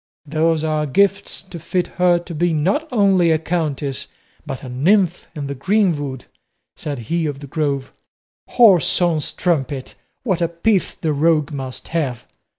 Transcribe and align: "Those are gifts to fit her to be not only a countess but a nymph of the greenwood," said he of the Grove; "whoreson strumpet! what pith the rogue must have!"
"Those 0.25 0.63
are 0.63 0.87
gifts 0.87 1.43
to 1.43 1.59
fit 1.59 1.85
her 2.01 2.17
to 2.17 2.33
be 2.33 2.53
not 2.53 2.89
only 2.91 3.29
a 3.29 3.37
countess 3.37 4.07
but 4.47 4.63
a 4.63 4.67
nymph 4.67 5.27
of 5.35 5.45
the 5.45 5.53
greenwood," 5.53 6.25
said 6.75 6.97
he 7.13 7.27
of 7.27 7.39
the 7.39 7.45
Grove; 7.45 7.93
"whoreson 8.57 9.19
strumpet! 9.21 9.93
what 10.23 10.63
pith 10.63 10.99
the 11.01 11.13
rogue 11.13 11.51
must 11.51 11.89
have!" 11.89 12.25